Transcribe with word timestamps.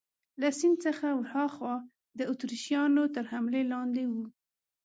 له 0.41 0.49
سیند 0.59 0.77
څخه 0.85 1.07
ورهاخوا 1.17 1.75
د 2.17 2.19
اتریشیانو 2.31 3.03
تر 3.15 3.23
حملې 3.31 3.63
لاندې 3.73 4.03
وو. 4.11 4.25